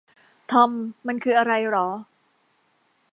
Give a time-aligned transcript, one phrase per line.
[0.51, 0.71] ทอม
[1.07, 1.87] มันคืออะไรหรอ